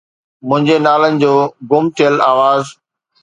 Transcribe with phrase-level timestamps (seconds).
[0.47, 1.33] منهنجي نالن جو
[1.69, 2.63] گم ٿيل آواز